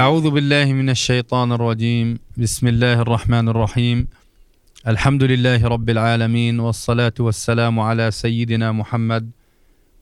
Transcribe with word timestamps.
أعوذ 0.00 0.30
بالله 0.30 0.72
من 0.72 0.90
الشيطان 0.90 1.52
الرجيم. 1.52 2.18
بسم 2.36 2.68
الله 2.68 3.00
الرحمن 3.00 3.48
الرحيم. 3.48 4.08
الحمد 4.88 5.22
لله 5.22 5.68
رب 5.68 5.90
العالمين 5.90 6.60
والصلاة 6.60 7.12
والسلام 7.20 7.80
على 7.80 8.10
سيدنا 8.10 8.72
محمد 8.72 9.30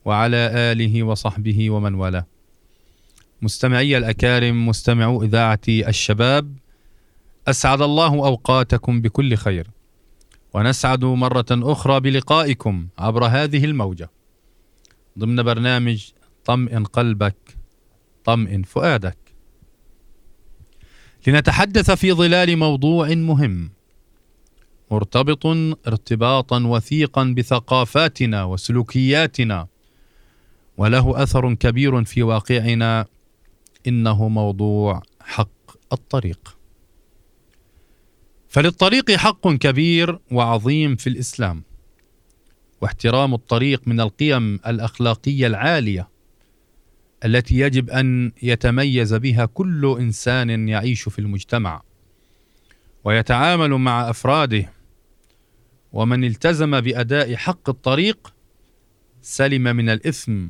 وعلى 0.05 0.37
آله 0.71 1.03
وصحبه 1.03 1.69
ومن 1.69 1.93
والاه. 1.95 2.25
مستمعي 3.41 3.97
الأكارم 3.97 4.67
مستمعو 4.67 5.23
إذاعة 5.23 5.59
الشباب 5.67 6.55
أسعد 7.47 7.81
الله 7.81 8.13
أوقاتكم 8.13 9.01
بكل 9.01 9.35
خير. 9.35 9.67
ونسعد 10.53 11.05
مرة 11.05 11.51
أخرى 11.51 11.99
بلقائكم 11.99 12.87
عبر 12.99 13.25
هذه 13.25 13.65
الموجة. 13.65 14.09
ضمن 15.19 15.43
برنامج 15.43 16.11
طمئن 16.45 16.83
قلبك 16.83 17.57
طمئن 18.25 18.63
فؤادك. 18.63 19.20
لنتحدث 21.27 21.91
في 21.91 22.13
ظلال 22.13 22.57
موضوع 22.57 23.07
مهم. 23.09 23.71
مرتبط 24.91 25.45
ارتباطا 25.87 26.63
وثيقا 26.63 27.23
بثقافاتنا 27.37 28.43
وسلوكياتنا. 28.43 29.67
وله 30.77 31.23
أثر 31.23 31.53
كبير 31.53 32.03
في 32.03 32.23
واقعنا. 32.23 33.05
إنه 33.87 34.27
موضوع 34.27 35.01
حق 35.19 35.93
الطريق. 35.93 36.57
فللطريق 38.49 39.11
حق 39.11 39.47
كبير 39.47 40.19
وعظيم 40.31 40.95
في 40.95 41.07
الإسلام. 41.07 41.63
واحترام 42.81 43.33
الطريق 43.33 43.87
من 43.87 44.01
القيم 44.01 44.55
الأخلاقية 44.55 45.47
العالية. 45.47 46.10
التي 47.25 47.59
يجب 47.59 47.89
أن 47.89 48.31
يتميز 48.43 49.13
بها 49.13 49.45
كل 49.45 49.97
إنسان 49.99 50.69
يعيش 50.69 51.09
في 51.09 51.19
المجتمع 51.19 51.83
ويتعامل 53.03 53.69
مع 53.69 54.09
أفراده 54.09 54.73
ومن 55.91 56.23
التزم 56.23 56.81
بأداء 56.81 57.35
حق 57.35 57.69
الطريق 57.69 58.33
سلم 59.21 59.63
من 59.63 59.89
الإثم 59.89 60.47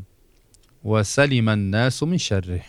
وسلم 0.83 1.49
الناس 1.49 2.03
من 2.03 2.17
شره. 2.17 2.61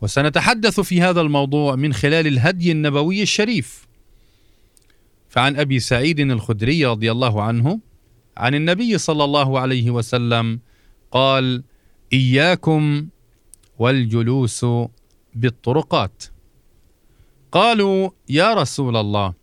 وسنتحدث 0.00 0.80
في 0.80 1.02
هذا 1.02 1.20
الموضوع 1.20 1.76
من 1.76 1.92
خلال 1.92 2.26
الهدي 2.26 2.72
النبوي 2.72 3.22
الشريف 3.22 3.86
فعن 5.28 5.56
أبي 5.56 5.80
سعيد 5.80 6.20
الخدري 6.20 6.86
رضي 6.86 7.12
الله 7.12 7.42
عنه 7.42 7.80
عن 8.36 8.54
النبي 8.54 8.98
صلى 8.98 9.24
الله 9.24 9.60
عليه 9.60 9.90
وسلم 9.90 10.60
قال 11.10 11.64
إياكم 12.14 13.08
والجلوس 13.78 14.66
بالطرقات. 15.34 16.24
قالوا 17.52 18.10
يا 18.28 18.54
رسول 18.54 18.96
الله 18.96 19.34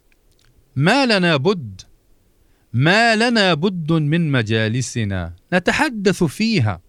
ما 0.76 1.06
لنا 1.06 1.38
بد 1.38 1.82
ما 2.74 3.16
لنا 3.16 3.54
بد 3.54 3.92
من 3.92 4.32
مجالسنا 4.32 5.34
نتحدث 5.54 6.24
فيها. 6.24 6.82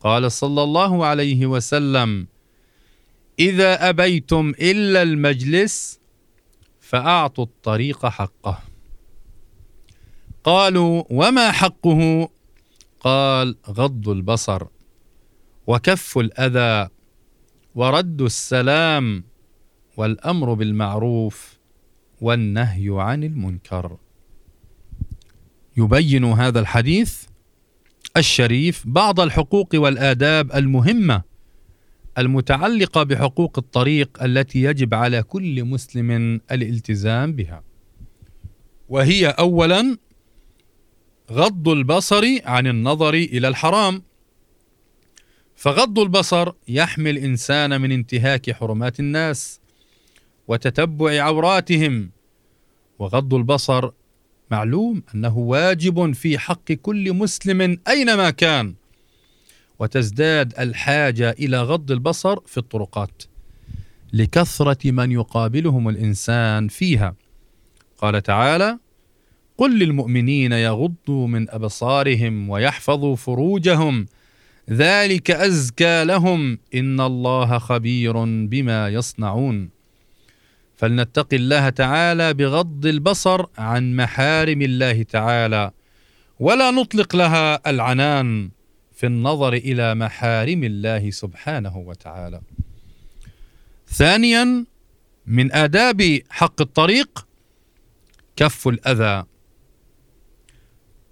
قال 0.00 0.32
صلى 0.32 0.62
الله 0.62 1.06
عليه 1.06 1.46
وسلم 1.46 2.26
إذا 3.38 3.88
أبيتم 3.88 4.52
إلا 4.60 5.02
المجلس 5.02 6.00
فأعطوا 6.80 7.44
الطريق 7.44 8.06
حقه. 8.06 8.58
قالوا 10.44 11.04
وما 11.10 11.50
حقه؟ 11.50 12.28
قال 13.00 13.56
غض 13.68 14.08
البصر. 14.08 14.66
وكف 15.70 16.18
الأذى 16.18 16.88
ورد 17.74 18.22
السلام 18.22 19.24
والأمر 19.96 20.54
بالمعروف 20.54 21.58
والنهي 22.20 22.88
عن 22.90 23.24
المنكر. 23.24 23.96
يبين 25.76 26.24
هذا 26.24 26.60
الحديث 26.60 27.24
الشريف 28.16 28.82
بعض 28.86 29.20
الحقوق 29.20 29.68
والآداب 29.74 30.52
المهمة 30.52 31.22
المتعلقة 32.18 33.02
بحقوق 33.02 33.58
الطريق 33.58 34.22
التي 34.22 34.62
يجب 34.62 34.94
على 34.94 35.22
كل 35.22 35.64
مسلم 35.64 36.40
الالتزام 36.52 37.32
بها. 37.32 37.62
وهي 38.88 39.28
اولا 39.28 39.96
غض 41.32 41.68
البصر 41.68 42.24
عن 42.44 42.66
النظر 42.66 43.14
إلى 43.14 43.48
الحرام. 43.48 44.09
فغض 45.60 45.98
البصر 45.98 46.52
يحمي 46.68 47.10
الإنسان 47.10 47.80
من 47.80 47.92
انتهاك 47.92 48.50
حرمات 48.50 49.00
الناس 49.00 49.60
وتتبع 50.48 51.22
عوراتهم. 51.22 52.10
وغض 52.98 53.34
البصر 53.34 53.90
معلوم 54.50 55.02
أنه 55.14 55.38
واجب 55.38 56.12
في 56.12 56.38
حق 56.38 56.72
كل 56.72 57.12
مسلم 57.12 57.78
أينما 57.88 58.30
كان 58.30 58.74
وتزداد 59.78 60.58
الحاجة 60.58 61.30
إلى 61.30 61.62
غض 61.62 61.90
البصر 61.90 62.40
في 62.46 62.58
الطرقات 62.58 63.22
لكثرة 64.12 64.90
من 64.90 65.12
يقابلهم 65.12 65.88
الإنسان 65.88 66.68
فيها. 66.68 67.14
قال 67.98 68.22
تعالى 68.22 68.78
قل 69.58 69.78
للمؤمنين 69.78 70.52
يغضوا 70.52 71.28
من 71.28 71.50
أبصارهم 71.50 72.50
ويحفظوا 72.50 73.16
فروجهم 73.16 74.06
ذلك 74.72 75.30
أزكى 75.30 76.04
لهم 76.04 76.58
إن 76.74 77.00
الله 77.00 77.58
خبير 77.58 78.24
بما 78.24 78.88
يصنعون. 78.88 79.70
فلنتق 80.76 81.34
الله 81.34 81.68
تعالى 81.68 82.34
بغض 82.34 82.86
البصر 82.86 83.46
عن 83.58 83.96
محارم 83.96 84.62
الله 84.62 85.02
تعالى 85.02 85.70
ولا 86.40 86.70
نطلق 86.70 87.16
لها 87.16 87.70
العنان 87.70 88.50
في 88.92 89.06
النظر 89.06 89.52
إلى 89.52 89.94
محارم 89.94 90.64
الله 90.64 91.10
سبحانه 91.10 91.76
وتعالى. 91.76 92.40
ثانيا 93.88 94.64
من 95.26 95.52
آداب 95.52 96.18
حق 96.30 96.60
الطريق 96.60 97.26
كف 98.36 98.68
الأذى. 98.68 99.24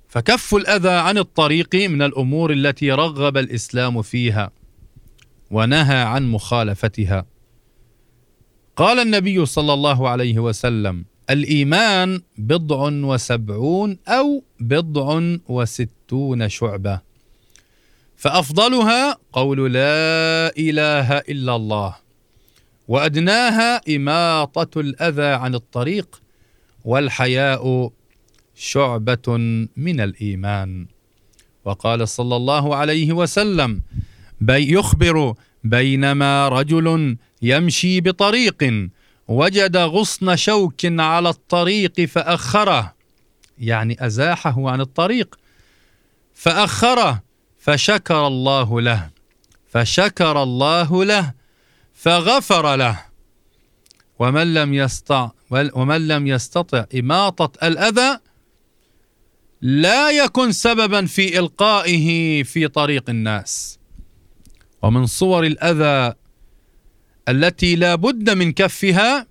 فكف 0.09 0.55
الأذى 0.55 0.91
عن 0.91 1.19
الطريق 1.19 1.75
من 1.75 2.03
الأمور 2.03 2.53
التي 2.53 2.93
رغب 2.93 3.37
الإسلام 3.37 4.03
فيها 4.03 4.51
ونهى 5.51 5.97
عن 6.03 6.31
مخالفتها. 6.31 7.27
قال 8.77 8.99
النبي 8.99 9.47
صلى 9.47 9.73
الله 9.73 10.09
عليه 10.09 10.39
وسلم 10.39 11.05
الإيمان 11.31 12.21
بضع 12.39 12.91
وسبعون 12.93 13.99
أو 14.09 14.45
بضع 14.61 15.37
وستون 15.49 16.49
شعبة. 16.49 17.01
فأفضلها 18.17 19.19
قول 19.33 19.73
لا 19.73 20.53
إله 20.59 21.19
إلا 21.19 21.57
الله 21.57 21.97
وأدناها 22.89 23.81
إماطة 23.97 24.81
الأذى 24.81 25.27
عن 25.27 25.55
الطريق 25.55 26.23
والحياء 26.85 27.93
شعبة 28.59 29.37
من 29.77 30.01
الإيمان. 30.01 30.87
وقال 31.65 32.09
صلى 32.09 32.37
الله 32.37 32.77
عليه 32.77 33.13
وسلم 33.13 33.81
بي 34.41 34.73
يخبر 34.73 35.35
بينما 35.65 36.49
رجل 36.49 37.17
يمشي 37.43 38.01
بطريق 38.01 38.89
وجد 39.29 39.77
غصن 39.77 40.37
شوك 40.37 40.81
على 40.85 41.29
الطريق 41.29 42.01
فأخره. 42.01 42.95
يعني 43.59 44.07
أزاحه 44.07 44.71
عن 44.71 44.81
الطريق. 44.81 45.39
فأخره 46.35 47.23
فشكر 47.59 48.27
الله 48.27 48.81
له 48.81 49.11
فشكر 49.69 50.43
الله 50.43 51.05
له 51.05 51.33
فغفر 51.95 52.77
له. 52.77 53.01
ومن 54.19 54.55
لم 54.55 54.75
يستطع 54.75 55.31
ومن 55.51 56.09
لم 56.09 56.27
يستطع 56.27 56.85
إماطة 56.95 57.67
الأذى 57.67 58.19
لا 59.61 60.11
يكن 60.11 60.53
سببا 60.53 61.07
في 61.07 61.39
إلقائه 61.39 62.43
في 62.43 62.69
طريق 62.69 63.11
الناس. 63.11 63.79
ومن 64.83 65.07
صور 65.07 65.47
الأذى 65.47 66.15
التي 67.29 67.77
لا 67.77 67.95
بد 67.95 68.31
من 68.31 68.53
كفها 68.53 69.27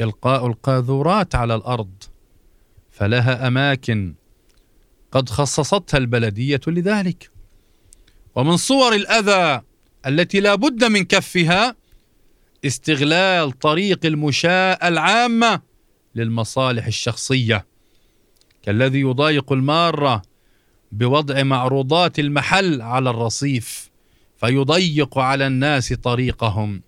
إلقاء 0.00 0.46
القاذورات 0.46 1.34
على 1.34 1.54
الأرض 1.54 2.02
فلها 2.90 3.46
أماكن 3.46 4.14
قد 5.12 5.28
خصصتها 5.28 5.98
البلدية 5.98 6.60
لذلك. 6.66 7.30
ومن 8.34 8.56
صور 8.56 8.94
الأذى 8.94 9.62
التي 10.06 10.40
لا 10.40 10.54
بد 10.54 10.84
من 10.84 11.04
كفها 11.04 11.76
استغلال 12.64 13.58
طريق 13.58 14.06
المشاة 14.06 14.78
العامة 14.88 15.60
للمصالح 16.14 16.86
الشخصية. 16.86 17.66
كالذي 18.66 19.00
يضايق 19.00 19.52
المارة 19.52 20.22
بوضع 20.92 21.42
معروضات 21.42 22.18
المحل 22.18 22.82
على 22.82 23.10
الرصيف 23.10 23.90
فيضيق 24.36 25.18
على 25.18 25.46
الناس 25.46 25.92
طريقهم. 25.92 26.82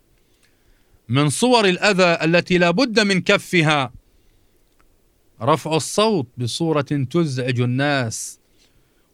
من 1.09 1.29
صور 1.29 1.65
الأذى 1.65 2.25
التي 2.25 2.59
لا 2.59 2.71
بد 2.71 3.01
من 3.01 3.21
كفها 3.21 3.93
رفع 5.43 5.77
الصوت 5.77 6.27
بصورة 6.39 7.07
تزعج 7.11 7.61
الناس. 7.61 8.39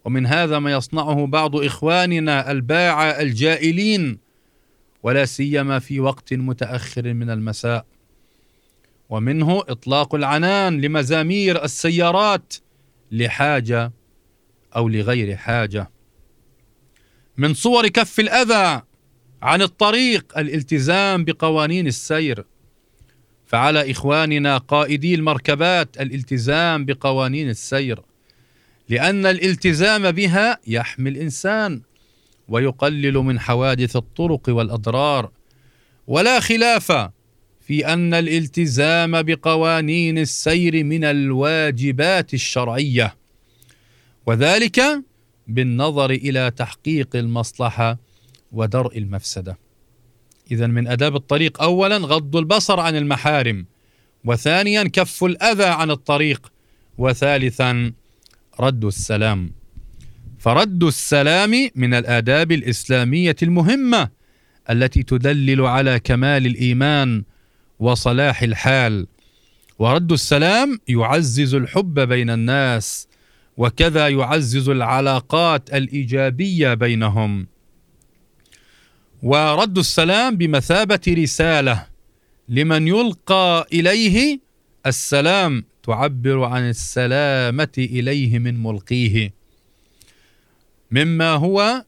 ومن 0.04 0.26
هذا 0.26 0.58
ما 0.58 0.72
يصنعه 0.72 1.26
بعض 1.26 1.56
إخواننا 1.56 2.50
الباعة 2.50 3.04
الجائلين 3.04 4.18
ولا 5.02 5.24
سيما 5.24 5.78
في 5.78 6.00
وقت 6.00 6.34
متأخر 6.34 7.14
من 7.14 7.30
المساء. 7.30 7.86
ومنه 9.08 9.62
إطلاق 9.68 10.14
العنان 10.14 10.80
لمزامير 10.80 11.64
السيارات 11.64 12.54
لحاجة 13.10 13.92
أو 14.76 14.88
لغير 14.88 15.36
حاجة. 15.36 15.90
من 17.36 17.54
صور 17.54 17.88
كف 17.88 18.20
الأذى 18.20 18.82
عن 19.42 19.62
الطريق 19.62 20.38
الالتزام 20.38 21.24
بقوانين 21.24 21.86
السير. 21.86 22.44
فعلى 23.46 23.90
إخواننا 23.90 24.58
قائدي 24.58 25.14
المركبات 25.14 26.00
الالتزام 26.00 26.84
بقوانين 26.84 27.50
السير. 27.50 28.02
لأن 28.88 29.26
الالتزام 29.26 30.10
بها 30.10 30.58
يحمي 30.66 31.10
الإنسان 31.10 31.82
ويقلل 32.48 33.14
من 33.14 33.40
حوادث 33.40 33.96
الطرق 33.96 34.42
والأضرار. 34.48 35.30
ولا 36.06 36.40
خلاف 36.40 37.10
في 37.66 37.86
أن 37.92 38.14
الالتزام 38.14 39.22
بقوانين 39.22 40.18
السير 40.18 40.84
من 40.84 41.04
الواجبات 41.04 42.34
الشرعية 42.34 43.16
وذلك 44.26 44.80
بالنظر 45.46 46.10
إلى 46.10 46.50
تحقيق 46.56 47.16
المصلحة 47.16 47.98
ودرء 48.52 48.98
المفسدة. 48.98 49.58
اذا 50.50 50.66
من 50.66 50.88
أداب 50.88 51.16
الطريق 51.16 51.62
اولا 51.62 51.96
غض 51.96 52.36
البصر 52.36 52.80
عن 52.80 52.96
المحارم 52.96 53.66
وثانيا 54.24 54.82
كف 54.82 55.24
الأذى 55.24 55.64
عن 55.64 55.90
الطريق 55.90 56.52
وثالثا 56.98 57.92
رد 58.60 58.84
السلام. 58.84 59.52
فرد 60.38 60.82
السلام 60.82 61.70
من 61.74 61.94
الآداب 61.94 62.52
الإسلامية 62.52 63.36
المهمة 63.42 64.08
التي 64.70 65.02
تدلل 65.02 65.60
على 65.60 66.00
كمال 66.00 66.46
الإيمان 66.46 67.24
وصلاح 67.78 68.42
الحال. 68.42 69.06
ورد 69.78 70.12
السلام 70.12 70.78
يعزز 70.88 71.54
الحب 71.54 72.00
بين 72.00 72.30
الناس 72.30 73.08
وكذا 73.56 74.08
يعزز 74.08 74.68
العلاقات 74.68 75.74
الإيجابية 75.74 76.74
بينهم. 76.74 77.46
ورد 79.22 79.78
السلام 79.78 80.36
بمثابة 80.36 81.00
رسالة 81.08 81.86
لمن 82.48 82.88
يلقى 82.88 83.66
إليه 83.72 84.40
السلام 84.86 85.64
تعبر 85.82 86.44
عن 86.44 86.68
السلامة 86.68 87.72
إليه 87.78 88.38
من 88.38 88.62
ملقيه. 88.62 89.34
مما 90.90 91.30
هو 91.30 91.84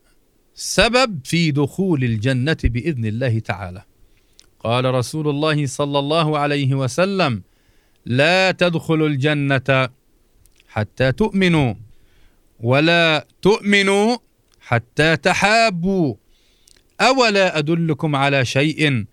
سبب 0.54 1.20
في 1.24 1.50
دخول 1.50 2.04
الجنة 2.04 2.56
بإذن 2.64 3.04
الله 3.04 3.38
تعالى. 3.38 3.82
قال 4.64 4.94
رسول 4.94 5.28
الله 5.28 5.66
صلى 5.66 5.98
الله 5.98 6.38
عليه 6.38 6.74
وسلم 6.74 7.42
لا 8.06 8.52
تدخلوا 8.52 9.08
الجنة 9.08 9.88
حتى 10.68 11.12
تؤمنوا 11.12 11.74
ولا 12.60 13.26
تؤمنوا 13.42 14.16
حتى 14.60 15.16
تحابوا. 15.16 16.14
أولا 17.00 17.58
أدلكم 17.58 18.16
على 18.16 18.44
شيء 18.44 19.04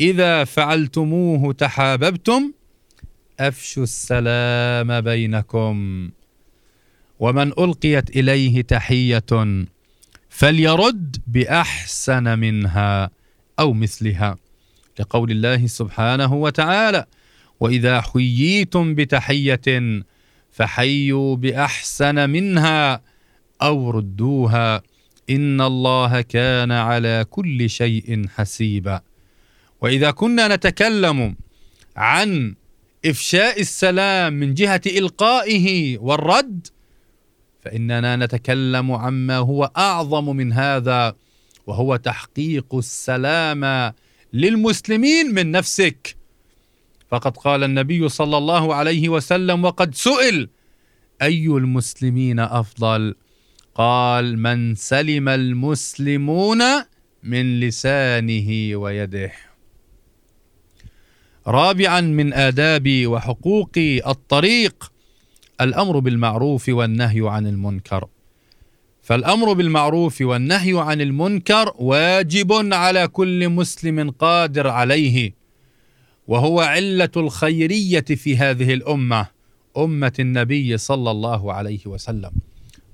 إذا 0.00 0.44
فعلتموه 0.44 1.52
تحاببتم 1.52 2.52
أفشوا 3.40 3.82
السلام 3.82 5.00
بينكم. 5.00 6.10
ومن 7.18 7.48
ألقيت 7.58 8.16
إليه 8.16 8.62
تحية 8.62 9.66
فليرد 10.28 11.16
بأحسن 11.26 12.38
منها 12.38 13.10
أو 13.58 13.72
مثلها. 13.72 14.36
لقول 15.00 15.30
الله 15.30 15.66
سبحانه 15.66 16.34
وتعالى 16.34 17.06
وإذا 17.60 18.00
حييتم 18.00 18.94
بتحية 18.94 20.02
فحيوا 20.50 21.36
بأحسن 21.36 22.30
منها 22.30 23.02
أو 23.62 23.90
ردوها 23.90 24.82
ان 25.30 25.60
الله 25.60 26.20
كان 26.20 26.72
على 26.72 27.24
كل 27.30 27.70
شيء 27.70 28.26
حسيبا. 28.36 29.00
واذا 29.80 30.10
كنا 30.10 30.56
نتكلم 30.56 31.36
عن 31.96 32.54
افشاء 33.06 33.60
السلام 33.60 34.32
من 34.32 34.54
جهه 34.54 34.80
القائه 34.86 35.98
والرد 35.98 36.66
فاننا 37.60 38.16
نتكلم 38.16 38.92
عما 38.92 39.36
هو 39.36 39.70
اعظم 39.76 40.36
من 40.36 40.52
هذا 40.52 41.14
وهو 41.66 41.96
تحقيق 41.96 42.74
السلام 42.74 43.92
للمسلمين 44.32 45.34
من 45.34 45.50
نفسك. 45.50 46.16
فقد 47.10 47.36
قال 47.36 47.64
النبي 47.64 48.08
صلى 48.08 48.38
الله 48.38 48.74
عليه 48.74 49.08
وسلم 49.08 49.64
وقد 49.64 49.94
سئل 49.94 50.48
أي 51.22 51.46
المسلمين 51.46 52.40
أفضل؟ 52.40 53.14
قال 53.74 54.38
من 54.38 54.74
سلم 54.74 55.28
المسلمون 55.28 56.62
من 57.22 57.60
لسانه 57.60 58.76
ويده. 58.76 59.32
رابعا 61.46 62.00
من 62.00 62.32
آداب 62.32 63.06
وحقوق 63.06 63.72
الطريق 64.06 64.92
الأمر 65.60 65.98
بالمعروف 65.98 66.68
والنهي 66.68 67.28
عن 67.28 67.46
المنكر. 67.46 68.08
فالأمر 69.06 69.52
بالمعروف 69.52 70.20
والنهي 70.20 70.72
عن 70.76 71.00
المنكر 71.00 71.72
واجب 71.78 72.74
على 72.74 73.08
كل 73.08 73.48
مسلم 73.48 74.10
قادر 74.10 74.68
عليه 74.68 75.34
وهو 76.28 76.60
علة 76.60 77.10
الخيرية 77.16 78.00
في 78.00 78.36
هذه 78.36 78.74
الأمة 78.74 79.26
أمة 79.76 80.12
النبي 80.18 80.78
صلى 80.78 81.10
الله 81.10 81.52
عليه 81.52 81.86
وسلم. 81.86 82.30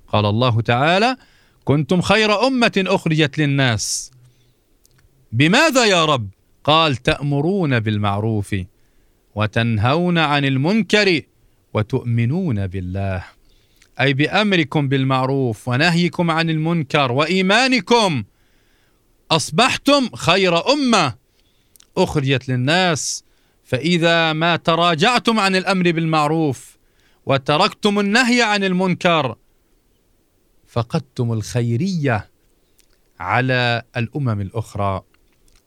قال 0.07 0.25
الله 0.25 0.61
تعالى 0.61 1.17
كنتم 1.65 2.01
خير 2.01 2.47
أمة 2.47 2.83
أخرجت 2.87 3.37
للناس. 3.37 4.11
بماذا 5.31 5.85
يا 5.85 6.05
رب؟ 6.05 6.29
قال 6.63 6.95
تأمرون 6.95 7.79
بالمعروف 7.79 8.55
وتنهون 9.35 10.17
عن 10.17 10.45
المنكر 10.45 11.21
وتؤمنون 11.73 12.67
بالله. 12.67 13.23
أي 14.01 14.13
بأمركم 14.13 14.87
بالمعروف 14.87 15.67
ونهيكم 15.67 16.31
عن 16.31 16.49
المنكر 16.49 17.11
وإيمانكم 17.11 18.23
أصبحتم 19.31 20.09
خير 20.15 20.71
أمة 20.71 21.15
أخرجت 21.97 22.49
للناس. 22.49 23.23
فإذا 23.63 24.33
ما 24.33 24.55
تراجعتم 24.55 25.39
عن 25.39 25.55
الأمر 25.55 25.91
بالمعروف 25.91 26.77
وتركتم 27.25 27.99
النهي 27.99 28.41
عن 28.41 28.63
المنكر 28.63 29.35
فقدتم 30.67 31.33
الخيرية 31.33 32.29
على 33.19 33.83
الأمم 33.97 34.41
الأخرى. 34.41 35.01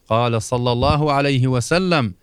قال 0.08 0.42
صلى 0.42 0.72
الله 0.72 1.12
عليه 1.12 1.46
وسلم 1.46 2.14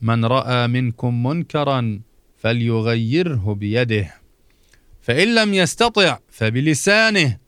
من 0.00 0.24
رأى 0.24 0.66
منكم 0.66 1.22
منكرا 1.22 2.00
فليغيره 2.36 3.54
بيده. 3.54 4.23
فإن 5.04 5.34
لم 5.34 5.54
يستطع 5.54 6.18
فبلسانه 6.30 7.38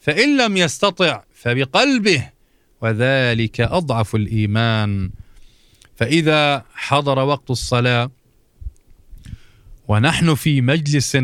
فإن 0.00 0.36
لم 0.36 0.56
يستطع 0.56 1.24
فبقلبه 1.34 2.30
وذلك 2.80 3.60
أضعف 3.60 4.14
الإيمان. 4.14 5.10
فإذا 5.96 6.64
حضر 6.74 7.18
وقت 7.18 7.50
الصلاة 7.50 8.10
ونحن 9.88 10.34
في 10.34 10.60
مجلس 10.60 11.16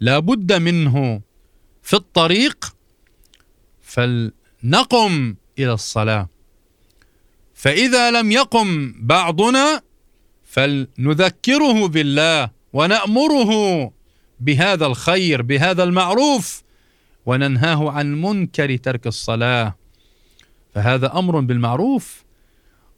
لا 0.00 0.18
بد 0.18 0.52
منه 0.52 1.20
في 1.82 1.94
الطريق 1.94 2.76
فلنقم 3.82 5.34
إلى 5.58 5.72
الصلاة. 5.72 6.28
فإذا 7.54 8.10
لم 8.10 8.32
يقم 8.32 8.94
بعضنا 8.98 9.82
فلنذكره 10.44 11.88
بالله 11.88 12.50
ونأمره 12.72 13.92
بهذا 14.40 14.86
الخير 14.86 15.42
بهذا 15.42 15.82
المعروف 15.82 16.62
وننهاه 17.26 17.90
عن 17.90 18.20
منكر 18.20 18.76
ترك 18.76 19.06
الصلاة. 19.06 19.74
فهذا 20.74 21.18
أمر 21.18 21.40
بالمعروف 21.40 22.24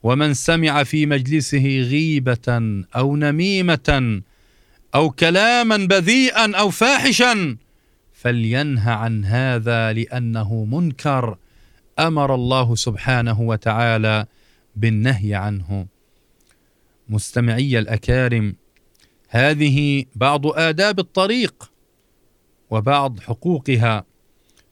ومن 0.03 0.33
سمع 0.33 0.83
في 0.83 1.05
مجلسه 1.05 1.79
غيبة 1.79 2.85
أو 2.95 3.15
نميمة 3.15 4.21
أو 4.95 5.09
كلاما 5.09 5.77
بذيئا 5.77 6.55
أو 6.55 6.69
فاحشا 6.69 7.57
فلينهى 8.13 8.93
عن 8.93 9.25
هذا 9.25 9.93
لأنه 9.93 10.65
منكر 10.65 11.37
أمر 11.99 12.35
الله 12.35 12.75
سبحانه 12.75 13.41
وتعالى 13.41 14.25
بالنهي 14.75 15.35
عنه. 15.35 15.87
مستمعي 17.09 17.79
الأكارم 17.79 18.55
هذه 19.29 20.05
بعض 20.15 20.47
آداب 20.47 20.99
الطريق 20.99 21.71
وبعض 22.69 23.19
حقوقها 23.19 24.05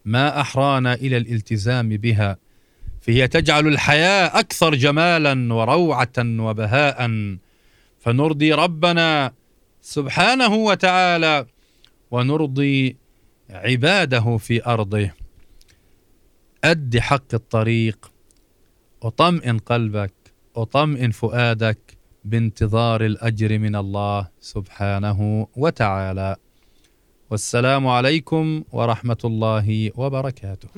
ما 0.05 0.41
أحرانا 0.41 0.93
إلى 0.93 1.17
الالتزام 1.17 1.89
بها 1.89 2.37
فهي 3.01 3.27
تجعل 3.27 3.67
الحياة 3.67 4.39
أكثر 4.39 4.75
جمالا 4.75 5.53
وروعة 5.53 6.13
وبهاء. 6.17 7.11
فنرضي 7.99 8.53
ربنا 8.53 9.33
سبحانه 9.81 10.53
وتعالى 10.53 11.45
ونرضي 12.11 12.97
عباده 13.49 14.37
في 14.37 14.65
أرضه. 14.65 15.11
أد 16.63 16.97
حق 16.97 17.33
الطريق 17.33 18.11
وطمئن 19.01 19.57
قلبك 19.57 20.13
وطمئن 20.55 21.11
فؤادك 21.11 21.94
بانتظار 22.25 23.05
الأجر 23.05 23.59
من 23.59 23.75
الله 23.75 24.27
سبحانه 24.41 25.47
وتعالى. 25.57 26.35
والسلام 27.31 27.87
عليكم 27.87 28.63
ورحمة 28.71 29.17
الله 29.25 29.91
وبركاته. 29.95 30.69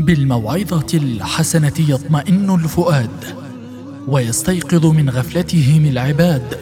بالموعظة 0.00 0.86
الحسنة 0.94 1.72
يطمئن 1.78 2.50
الفؤاد 2.54 3.24
ويستيقظ 4.08 4.86
من 4.86 5.10
غفلتهم 5.10 5.84
العباد 5.84 6.58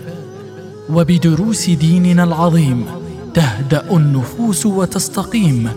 وبدروس 0.90 1.70
ديننا 1.70 2.24
العظيم 2.24 2.86
تهدأ 3.34 3.96
النفوس 3.96 4.66
وتستقيم 4.66 5.70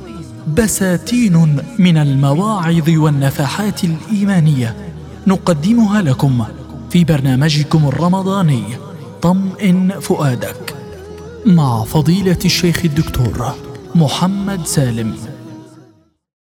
بساتين 0.58 1.60
من 1.80 1.98
المواعظ 1.98 2.90
والنفحات 2.90 3.84
الإيمانية 3.84 4.94
نقدمها 5.28 6.02
لكم. 6.02 6.46
في 6.89 7.03
برنامجكم 7.03 7.88
الرمضاني 7.88 8.63
طمئن 9.22 10.00
فؤادك 10.00 10.75
مع 11.46 11.84
فضيلة 11.84 12.38
الشيخ 12.46 12.86
الدكتور 12.86 13.53
محمد 13.96 14.65
سالم. 14.65 15.15